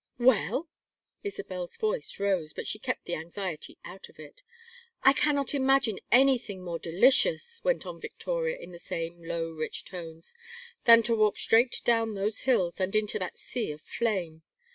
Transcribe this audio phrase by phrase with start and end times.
[0.17, 0.67] "Well?"
[1.23, 4.41] Isabel's voice rose, but she kept the anxiety out of it.
[5.03, 10.33] "I cannot imagine anything more delicious," went on Victoria, in the same low rich tones,
[10.85, 14.41] "than to walk straight down those hills and into that sea of flame.